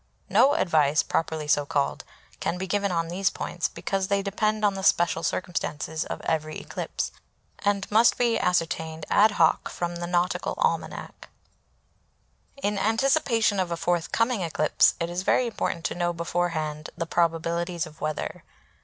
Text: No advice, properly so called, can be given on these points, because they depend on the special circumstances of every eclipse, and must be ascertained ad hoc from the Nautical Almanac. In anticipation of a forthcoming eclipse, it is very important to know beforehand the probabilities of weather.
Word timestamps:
No 0.29 0.55
advice, 0.55 1.03
properly 1.03 1.47
so 1.47 1.63
called, 1.63 2.03
can 2.39 2.57
be 2.57 2.65
given 2.65 2.91
on 2.91 3.07
these 3.07 3.29
points, 3.29 3.67
because 3.67 4.07
they 4.07 4.23
depend 4.23 4.65
on 4.65 4.73
the 4.73 4.81
special 4.81 5.21
circumstances 5.21 6.05
of 6.05 6.21
every 6.21 6.57
eclipse, 6.59 7.11
and 7.59 7.85
must 7.91 8.17
be 8.17 8.39
ascertained 8.39 9.05
ad 9.11 9.33
hoc 9.33 9.69
from 9.69 9.97
the 9.97 10.07
Nautical 10.07 10.55
Almanac. 10.57 11.29
In 12.63 12.79
anticipation 12.79 13.59
of 13.59 13.69
a 13.69 13.77
forthcoming 13.77 14.41
eclipse, 14.41 14.95
it 14.99 15.07
is 15.07 15.21
very 15.21 15.45
important 15.45 15.85
to 15.85 15.93
know 15.93 16.13
beforehand 16.13 16.89
the 16.97 17.05
probabilities 17.05 17.85
of 17.85 18.01
weather. 18.01 18.43